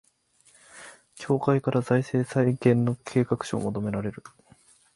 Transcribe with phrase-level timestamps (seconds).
[1.13, 4.23] 協会から財政再建の計画書を求められる